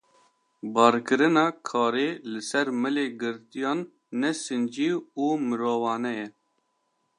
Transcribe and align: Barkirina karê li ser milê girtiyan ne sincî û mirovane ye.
Barkirina 0.73 1.45
karê 1.67 2.07
li 2.31 2.41
ser 2.49 2.67
milê 2.81 3.05
girtiyan 3.21 3.79
ne 4.19 4.31
sincî 4.45 4.91
û 5.23 5.25
mirovane 5.47 6.13
ye. 6.19 6.27